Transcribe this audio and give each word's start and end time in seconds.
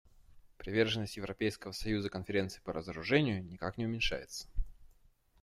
Приверженность 0.57 1.17
Европейского 1.17 1.73
союза 1.73 2.09
Конференции 2.09 2.59
по 2.63 2.73
разоружению 2.73 3.43
никак 3.45 3.77
не 3.77 3.85
уменьшается. 3.85 4.47